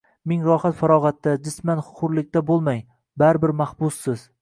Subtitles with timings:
[0.29, 2.85] ming rohat-farog‘atda, jisman hurlikda bo‘lmang,
[3.25, 4.31] baribir mahbussiz.